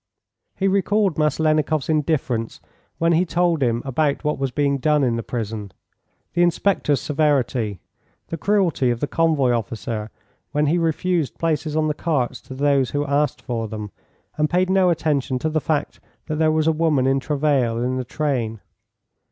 [0.55, 2.59] He recalled Maslennikoff's indifference
[2.97, 5.71] when he told him about what was being done in the prison,
[6.33, 7.81] the inspector's severity,
[8.29, 10.09] the cruelty of the convoy officer
[10.53, 13.91] when he refused places on the carts to those who asked for them,
[14.39, 17.97] and paid no attention to the fact that there was a woman in travail in
[17.97, 18.59] the train.